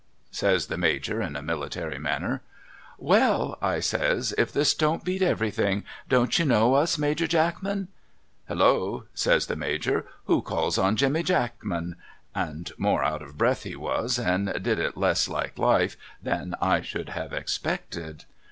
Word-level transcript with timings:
says 0.31 0.65
the 0.65 0.79
Major 0.79 1.21
in 1.21 1.35
a 1.35 1.43
military 1.43 1.99
manner.' 1.99 2.41
Well!' 3.13 3.55
I 3.75 3.79
says,' 3.79 4.33
if 4.39 4.51
this 4.51 4.73
don't 4.73 5.03
beat 5.03 5.21
everything! 5.21 5.83
Don't 6.09 6.39
you 6.39 6.43
know 6.43 6.73
us 6.73 6.97
Major 6.97 7.27
Jackman?'' 7.27 7.87
Halloa!' 8.47 9.01
.says 9.13 9.45
the 9.45 9.55
Major,' 9.55 10.07
Who 10.25 10.41
calls 10.41 10.79
on 10.79 10.95
Jemmy 10.95 11.21
Jackman?' 11.21 11.97
(and 12.47 12.71
more 12.79 13.03
out 13.03 13.21
of 13.21 13.37
breath 13.37 13.61
he 13.61 13.75
was, 13.75 14.17
and 14.17 14.47
did 14.63 14.79
it 14.79 14.97
less 14.97 15.27
like 15.27 15.59
life 15.59 15.95
than 16.19 16.55
I 16.59 16.81
should 16.81 17.09
have 17.09 17.31
expected.) 17.31 18.25